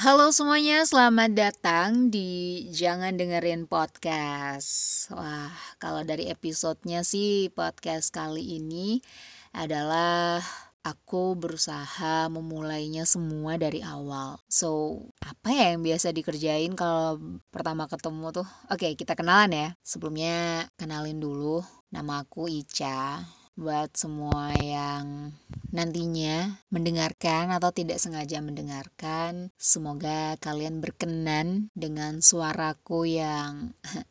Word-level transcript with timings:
Halo 0.00 0.32
semuanya, 0.32 0.80
selamat 0.80 1.36
datang 1.36 2.08
di 2.08 2.64
Jangan 2.72 3.20
Dengerin 3.20 3.68
Podcast. 3.68 5.04
Wah, 5.12 5.52
kalau 5.76 6.00
dari 6.08 6.32
episodenya 6.32 7.04
sih 7.04 7.52
podcast 7.52 8.08
kali 8.08 8.56
ini 8.56 9.04
adalah 9.52 10.40
aku 10.80 11.36
berusaha 11.36 12.32
memulainya 12.32 13.04
semua 13.04 13.60
dari 13.60 13.84
awal. 13.84 14.40
So, 14.48 15.04
apa 15.20 15.52
ya 15.52 15.76
yang 15.76 15.84
biasa 15.84 16.16
dikerjain 16.16 16.72
kalau 16.80 17.20
pertama 17.52 17.84
ketemu 17.84 18.40
tuh? 18.40 18.48
Oke, 18.72 18.96
kita 18.96 19.12
kenalan 19.12 19.52
ya. 19.52 19.68
Sebelumnya 19.84 20.64
kenalin 20.80 21.20
dulu, 21.20 21.60
nama 21.92 22.24
aku 22.24 22.48
Ica 22.48 23.20
buat 23.52 23.92
semua 23.92 24.56
yang 24.56 25.36
nantinya 25.70 26.62
mendengarkan 26.70 27.54
atau 27.54 27.70
tidak 27.70 28.02
sengaja 28.02 28.42
mendengarkan. 28.42 29.54
Semoga 29.56 30.34
kalian 30.38 30.82
berkenan 30.82 31.70
dengan 31.74 32.22
suaraku 32.22 33.06
yang 33.06 33.74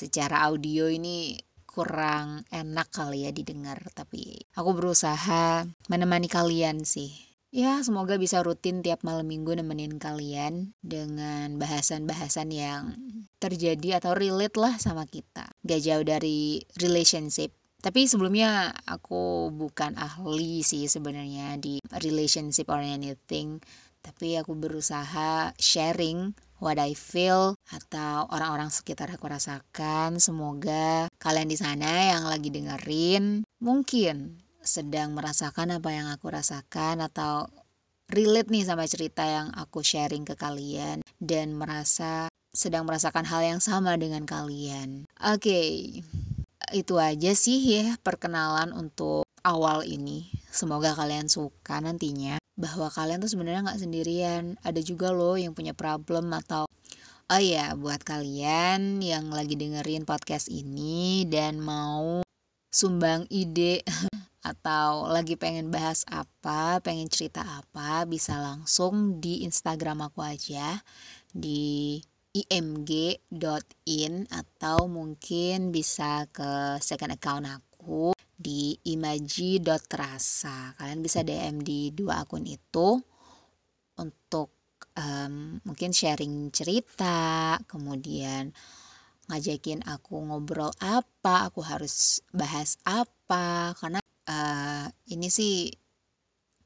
secara 0.00 0.46
audio 0.46 0.86
ini 0.90 1.38
kurang 1.66 2.48
enak 2.48 2.88
kali 2.88 3.28
ya 3.28 3.30
didengar. 3.34 3.82
Tapi 3.92 4.48
aku 4.56 4.70
berusaha 4.72 5.66
menemani 5.90 6.30
kalian 6.30 6.86
sih. 6.86 7.12
Ya, 7.54 7.80
semoga 7.80 8.20
bisa 8.20 8.44
rutin 8.44 8.84
tiap 8.84 9.00
malam 9.00 9.32
minggu 9.32 9.54
nemenin 9.56 9.96
kalian 9.96 10.76
dengan 10.84 11.56
bahasan-bahasan 11.56 12.52
yang 12.52 12.92
terjadi 13.40 14.02
atau 14.02 14.12
relate 14.12 14.60
lah 14.60 14.76
sama 14.76 15.08
kita. 15.08 15.48
Gak 15.64 15.80
jauh 15.80 16.04
dari 16.04 16.60
relationship 16.76 17.56
tapi 17.86 18.10
sebelumnya 18.10 18.74
aku 18.82 19.54
bukan 19.54 19.94
ahli 19.94 20.66
sih 20.66 20.90
sebenarnya 20.90 21.54
di 21.54 21.78
relationship 22.02 22.66
or 22.66 22.82
anything. 22.82 23.62
Tapi 24.02 24.34
aku 24.42 24.58
berusaha 24.58 25.54
sharing 25.54 26.34
what 26.58 26.82
I 26.82 26.98
feel 26.98 27.54
atau 27.70 28.26
orang-orang 28.34 28.74
sekitar 28.74 29.14
aku 29.14 29.30
rasakan. 29.30 30.18
Semoga 30.18 31.06
kalian 31.22 31.46
di 31.46 31.54
sana 31.54 32.10
yang 32.10 32.26
lagi 32.26 32.50
dengerin 32.50 33.46
mungkin 33.62 34.42
sedang 34.66 35.14
merasakan 35.14 35.78
apa 35.78 35.94
yang 35.94 36.10
aku 36.10 36.26
rasakan 36.26 37.06
atau 37.06 37.46
relate 38.10 38.50
nih 38.50 38.66
sama 38.66 38.90
cerita 38.90 39.22
yang 39.22 39.54
aku 39.54 39.86
sharing 39.86 40.26
ke 40.26 40.34
kalian 40.34 41.06
dan 41.22 41.54
merasa 41.54 42.26
sedang 42.50 42.82
merasakan 42.82 43.30
hal 43.30 43.46
yang 43.46 43.60
sama 43.62 43.94
dengan 43.94 44.26
kalian. 44.26 45.06
Oke. 45.22 45.38
Okay 45.38 45.72
itu 46.74 46.98
aja 46.98 47.32
sih 47.36 47.58
ya 47.60 47.98
perkenalan 48.02 48.74
untuk 48.74 49.26
awal 49.46 49.86
ini. 49.86 50.26
Semoga 50.50 50.96
kalian 50.96 51.30
suka 51.30 51.78
nantinya 51.78 52.42
bahwa 52.56 52.88
kalian 52.88 53.22
tuh 53.22 53.30
sebenarnya 53.30 53.62
nggak 53.66 53.82
sendirian. 53.82 54.58
Ada 54.66 54.80
juga 54.82 55.14
loh 55.14 55.38
yang 55.38 55.54
punya 55.54 55.76
problem 55.76 56.32
atau 56.34 56.66
Oh 57.26 57.42
iya, 57.42 57.74
buat 57.74 58.06
kalian 58.06 59.02
yang 59.02 59.34
lagi 59.34 59.58
dengerin 59.58 60.06
podcast 60.06 60.46
ini 60.46 61.26
dan 61.26 61.58
mau 61.58 62.22
sumbang 62.70 63.26
ide 63.34 63.82
atau 64.46 65.10
lagi 65.10 65.34
pengen 65.34 65.74
bahas 65.74 66.06
apa, 66.06 66.78
pengen 66.86 67.10
cerita 67.10 67.42
apa, 67.42 68.06
bisa 68.06 68.38
langsung 68.38 69.18
di 69.18 69.42
Instagram 69.42 70.06
aku 70.06 70.22
aja 70.22 70.78
di 71.34 71.98
img.in 72.44 74.14
atau 74.28 74.78
mungkin 74.84 75.72
bisa 75.72 76.28
ke 76.28 76.76
second 76.84 77.16
account 77.16 77.48
aku 77.48 78.12
di 78.36 78.76
imaji.rasa. 78.84 80.76
Kalian 80.76 81.00
bisa 81.00 81.24
DM 81.24 81.64
di 81.64 81.88
dua 81.96 82.20
akun 82.28 82.44
itu 82.44 83.00
untuk 83.96 84.52
um, 84.96 85.56
mungkin 85.64 85.90
sharing 85.96 86.52
cerita, 86.52 87.56
kemudian 87.64 88.52
ngajakin 89.26 89.82
aku 89.88 90.20
ngobrol 90.22 90.70
apa, 90.78 91.48
aku 91.48 91.64
harus 91.64 92.20
bahas 92.30 92.78
apa, 92.86 93.74
karena 93.74 93.98
uh, 94.28 94.86
ini 95.10 95.26
sih 95.32 95.72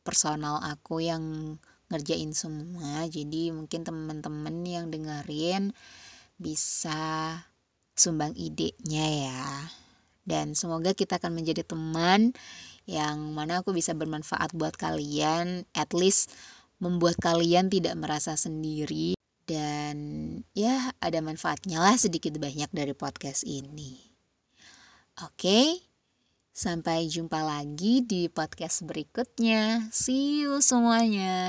personal 0.04 0.60
aku 0.60 1.00
yang 1.00 1.56
ngerjain 1.90 2.30
semua. 2.32 3.04
Jadi 3.10 3.50
mungkin 3.50 3.82
temen-temen 3.82 4.56
yang 4.64 4.86
dengerin 4.88 5.74
bisa 6.40 7.36
sumbang 7.98 8.32
idenya 8.38 9.06
ya. 9.28 9.44
Dan 10.24 10.54
semoga 10.54 10.94
kita 10.94 11.18
akan 11.18 11.36
menjadi 11.36 11.66
teman 11.66 12.32
yang 12.86 13.34
mana 13.34 13.60
aku 13.60 13.74
bisa 13.74 13.92
bermanfaat 13.92 14.54
buat 14.54 14.78
kalian. 14.78 15.66
At 15.74 15.92
least 15.92 16.32
membuat 16.78 17.18
kalian 17.18 17.68
tidak 17.68 17.98
merasa 17.98 18.38
sendiri. 18.38 19.18
Dan 19.44 19.98
ya 20.54 20.94
ada 21.02 21.18
manfaatnya 21.18 21.82
lah 21.82 21.98
sedikit 21.98 22.38
banyak 22.38 22.70
dari 22.70 22.94
podcast 22.94 23.42
ini. 23.42 23.98
Oke? 25.20 25.34
okay? 25.34 25.89
Sampai 26.50 27.06
jumpa 27.06 27.40
lagi 27.40 28.02
di 28.02 28.26
podcast 28.26 28.82
berikutnya. 28.84 29.88
See 29.94 30.42
you 30.44 30.58
semuanya. 30.60 31.40